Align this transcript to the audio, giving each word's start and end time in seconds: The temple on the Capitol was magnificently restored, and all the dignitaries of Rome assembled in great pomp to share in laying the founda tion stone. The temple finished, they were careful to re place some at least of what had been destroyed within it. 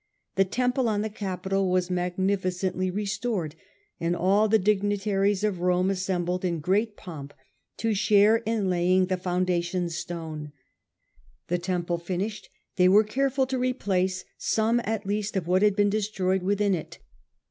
The 0.33 0.45
temple 0.45 0.89
on 0.89 1.03
the 1.03 1.11
Capitol 1.11 1.69
was 1.69 1.91
magnificently 1.91 2.89
restored, 2.89 3.53
and 3.99 4.15
all 4.15 4.47
the 4.47 4.57
dignitaries 4.57 5.43
of 5.43 5.59
Rome 5.61 5.91
assembled 5.91 6.43
in 6.43 6.59
great 6.59 6.97
pomp 6.97 7.35
to 7.77 7.93
share 7.93 8.37
in 8.37 8.67
laying 8.67 9.05
the 9.05 9.15
founda 9.17 9.63
tion 9.63 9.91
stone. 9.91 10.53
The 11.49 11.59
temple 11.59 11.99
finished, 11.99 12.49
they 12.77 12.89
were 12.89 13.03
careful 13.03 13.45
to 13.45 13.59
re 13.59 13.73
place 13.73 14.25
some 14.39 14.81
at 14.85 15.05
least 15.05 15.37
of 15.37 15.45
what 15.45 15.61
had 15.61 15.75
been 15.75 15.91
destroyed 15.91 16.41
within 16.41 16.73
it. 16.73 16.97